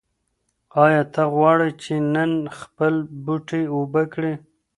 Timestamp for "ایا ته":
0.83-1.23